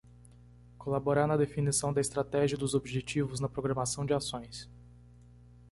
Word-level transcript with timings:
Colaborar 0.79 1.27
na 1.27 1.37
definição 1.37 1.93
da 1.93 2.01
estratégia 2.01 2.55
e 2.55 2.57
dos 2.57 2.73
objetivos 2.73 3.39
na 3.39 3.47
programação 3.47 4.03
de 4.03 4.15
ações. 4.15 4.67